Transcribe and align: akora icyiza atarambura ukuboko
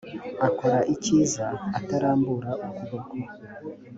akora 0.47 0.79
icyiza 0.93 1.45
atarambura 1.79 2.49
ukuboko 2.67 3.15